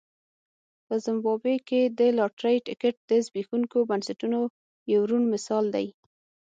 په 0.85 0.93
زیمبابوې 1.03 1.57
کې 1.67 1.81
د 1.99 2.01
لاټرۍ 2.17 2.57
ټکټ 2.67 2.95
د 3.09 3.11
زبېښونکو 3.25 3.77
بنسټونو 3.89 4.39
یو 4.93 5.01
روڼ 5.09 5.23
مثال 5.33 5.65
دی. 5.75 5.87